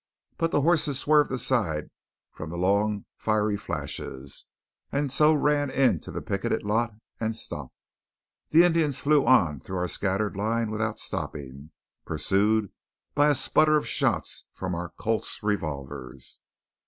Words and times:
But 0.37 0.49
the 0.49 0.61
horses 0.61 0.97
swerved 0.97 1.31
aside 1.31 1.91
from 2.31 2.49
the 2.49 2.57
long 2.57 3.05
fiery 3.17 3.55
flashes, 3.55 4.47
and 4.91 5.11
so 5.11 5.31
ran 5.31 5.69
into 5.69 6.09
the 6.09 6.23
picketed 6.23 6.63
lot 6.63 6.95
and 7.19 7.35
stopped. 7.35 7.75
The 8.49 8.63
Indians 8.63 8.99
flew 8.99 9.27
on 9.27 9.59
through 9.59 9.77
our 9.77 9.87
scattered 9.87 10.35
line 10.35 10.71
without 10.71 10.97
stopping, 10.97 11.69
pursued 12.03 12.71
by 13.13 13.29
a 13.29 13.35
sputter 13.35 13.77
of 13.77 13.87
shots 13.87 14.45
from 14.53 14.73
our 14.73 14.89
Colt's 14.89 15.43
revolvers. 15.43 16.39